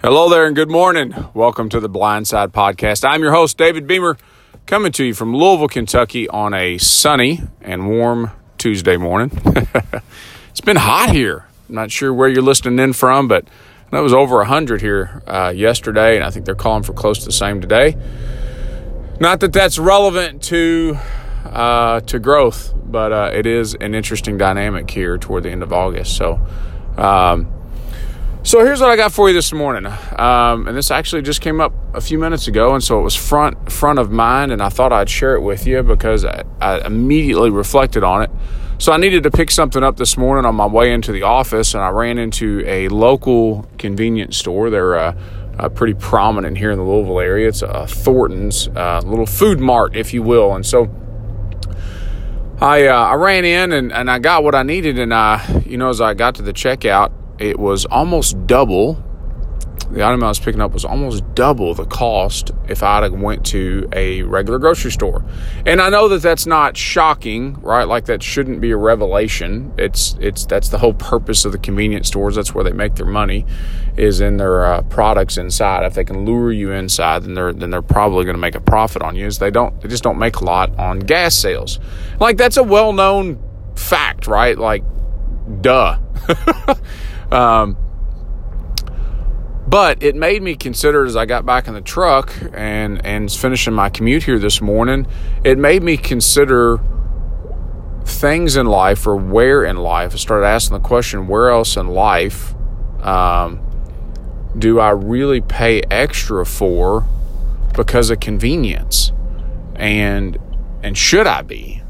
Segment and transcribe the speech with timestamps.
[0.00, 1.12] Hello there and good morning.
[1.34, 3.04] Welcome to the Blindside Podcast.
[3.04, 4.16] I'm your host, David Beamer,
[4.64, 9.32] coming to you from Louisville, Kentucky on a sunny and warm Tuesday morning.
[10.50, 11.46] it's been hot here.
[11.68, 13.48] I'm not sure where you're listening in from, but
[13.92, 17.24] it was over 100 here uh, yesterday, and I think they're calling for close to
[17.24, 17.96] the same today.
[19.18, 20.96] Not that that's relevant to
[21.44, 25.72] uh, to growth, but uh, it is an interesting dynamic here toward the end of
[25.72, 26.16] August.
[26.16, 26.40] So,
[26.96, 27.52] um,
[28.48, 31.60] so here's what I got for you this morning, um, and this actually just came
[31.60, 34.70] up a few minutes ago, and so it was front front of mind, and I
[34.70, 38.30] thought I'd share it with you because I, I immediately reflected on it.
[38.78, 41.74] So I needed to pick something up this morning on my way into the office,
[41.74, 44.70] and I ran into a local convenience store.
[44.70, 45.20] They're uh,
[45.58, 47.48] uh, pretty prominent here in the Louisville area.
[47.48, 50.54] It's a Thornton's, uh, little food mart, if you will.
[50.54, 50.88] And so
[52.62, 54.98] I uh, I ran in and, and I got what I needed.
[54.98, 59.02] And I, you know, as I got to the checkout, it was almost double
[59.90, 63.46] the item I was picking up was almost double the cost if I'd have went
[63.46, 65.24] to a regular grocery store.
[65.64, 67.84] And I know that that's not shocking, right?
[67.84, 69.72] Like that shouldn't be a revelation.
[69.78, 72.36] It's it's that's the whole purpose of the convenience stores.
[72.36, 73.46] That's where they make their money,
[73.96, 75.84] is in their uh, products inside.
[75.84, 78.60] If they can lure you inside, then they're then they're probably going to make a
[78.60, 79.26] profit on you.
[79.26, 81.80] Is they don't, they just don't make a lot on gas sales.
[82.20, 83.42] Like that's a well known
[83.74, 84.58] fact, right?
[84.58, 84.84] Like,
[85.62, 85.98] duh.
[87.30, 87.76] um,
[89.68, 93.74] but it made me consider as I got back in the truck and and finishing
[93.74, 95.06] my commute here this morning,
[95.44, 96.80] it made me consider
[98.06, 100.14] things in life or where in life.
[100.14, 102.54] I started asking the question, where else in life
[103.02, 103.60] um,
[104.58, 107.06] do I really pay extra for
[107.74, 109.12] because of convenience?
[109.76, 110.38] And
[110.82, 111.82] and should I be?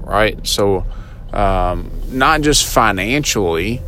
[0.00, 0.46] Right?
[0.46, 0.84] So
[1.32, 3.80] um, not just financially,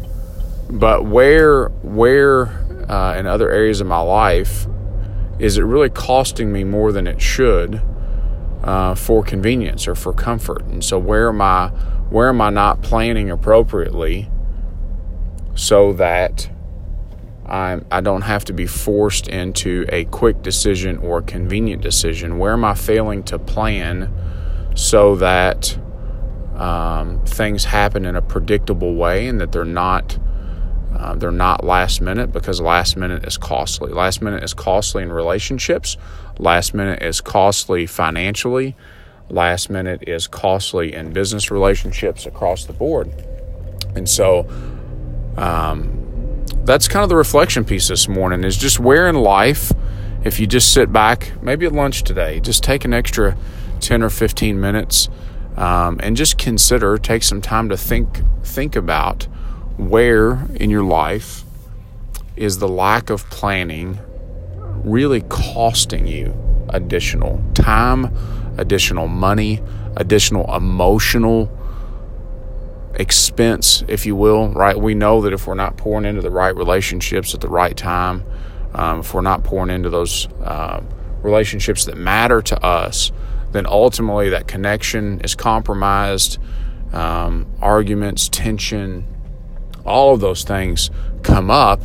[0.70, 2.46] but where where
[2.88, 4.66] uh, in other areas of my life,
[5.38, 7.82] is it really costing me more than it should
[8.62, 10.62] uh, for convenience or for comfort?
[10.62, 11.68] And so where am I
[12.10, 14.28] where am I not planning appropriately
[15.54, 16.50] so that
[17.46, 22.38] I'm, I don't have to be forced into a quick decision or a convenient decision?
[22.38, 24.12] Where am I failing to plan
[24.76, 25.78] so that
[26.54, 30.18] um, things happen in a predictable way and that they're not
[31.00, 33.90] uh, they're not last minute because last minute is costly.
[33.90, 35.96] Last minute is costly in relationships.
[36.38, 38.76] Last minute is costly financially.
[39.30, 43.10] Last minute is costly in business relationships across the board.
[43.94, 44.46] And so
[45.38, 49.72] um, that's kind of the reflection piece this morning is just where in life,
[50.22, 53.38] if you just sit back, maybe at lunch today, just take an extra
[53.80, 55.08] 10 or 15 minutes
[55.56, 59.28] um, and just consider, take some time to think, think about
[59.88, 61.44] where in your life
[62.36, 63.98] is the lack of planning
[64.84, 66.34] really costing you
[66.68, 68.14] additional time,
[68.58, 69.60] additional money,
[69.96, 71.50] additional emotional
[72.94, 74.76] expense, if you will, right?
[74.76, 78.24] We know that if we're not pouring into the right relationships at the right time,
[78.74, 80.80] um, if we're not pouring into those uh,
[81.22, 83.12] relationships that matter to us,
[83.52, 86.38] then ultimately that connection is compromised.
[86.92, 89.06] Um, arguments, tension,
[89.90, 90.90] all of those things
[91.22, 91.82] come up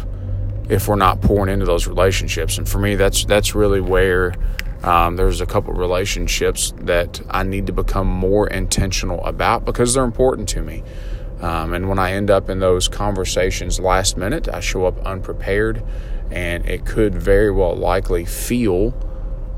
[0.70, 2.58] if we're not pouring into those relationships.
[2.58, 4.34] And for me, that's that's really where
[4.84, 10.04] um, there's a couple relationships that I need to become more intentional about because they're
[10.04, 10.84] important to me.
[11.42, 15.84] Um, and when I end up in those conversations last minute, I show up unprepared,
[16.32, 18.94] and it could very well likely feel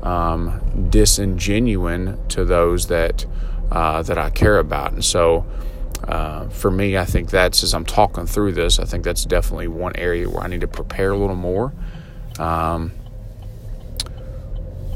[0.02, 0.60] um,
[0.90, 3.26] disingenuine to those that
[3.70, 4.92] uh, that I care about.
[4.92, 5.44] And so
[6.08, 9.68] uh, for me, I think that's as I'm talking through this, I think that's definitely
[9.68, 11.74] one area where I need to prepare a little more.
[12.38, 12.92] Um,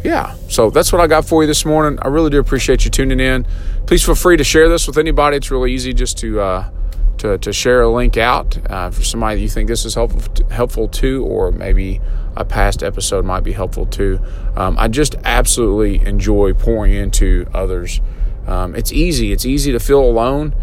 [0.02, 1.98] yeah, so that's what I got for you this morning.
[2.00, 3.46] I really do appreciate you tuning in.
[3.86, 5.36] Please feel free to share this with anybody.
[5.36, 6.70] It's really easy just to uh,
[7.18, 10.88] to, to share a link out uh, for somebody you think this is helpful helpful
[10.88, 12.00] to, or maybe
[12.36, 14.18] a past episode might be helpful to.
[14.56, 18.00] Um, I just absolutely enjoy pouring into others.
[18.46, 19.30] Um, it's easy.
[19.30, 20.54] It's easy to feel alone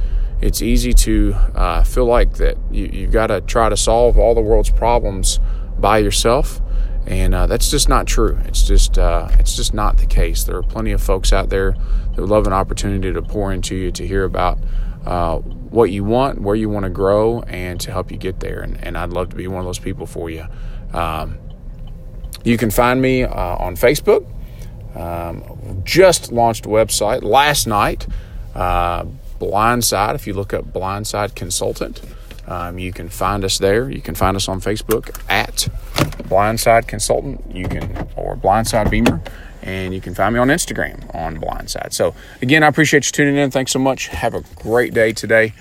[0.41, 4.33] it's easy to uh, feel like that you, you've got to try to solve all
[4.33, 5.39] the world's problems
[5.77, 6.61] by yourself
[7.09, 8.37] and uh, that's just not true.
[8.45, 10.43] It's just uh, it's just not the case.
[10.43, 13.75] There are plenty of folks out there that would love an opportunity to pour into
[13.75, 14.59] you to hear about
[15.05, 18.59] uh, what you want, where you want to grow, and to help you get there.
[18.59, 20.45] And, and I'd love to be one of those people for you.
[20.93, 21.39] Um,
[22.43, 24.27] you can find me uh, on Facebook.
[24.95, 28.07] Um, just launched a website last night.
[29.39, 30.15] Blindside.
[30.15, 32.01] If you look up Blindside Consultant,
[32.47, 33.89] um, you can find us there.
[33.89, 35.67] You can find us on Facebook at
[36.27, 37.55] Blindside Consultant.
[37.55, 39.21] You can or Blindside Beamer,
[39.61, 41.93] and you can find me on Instagram on Blindside.
[41.93, 43.51] So again, I appreciate you tuning in.
[43.51, 44.07] Thanks so much.
[44.07, 45.53] Have a great day today,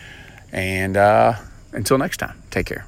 [0.52, 1.34] and uh,
[1.72, 2.86] until next time, take care.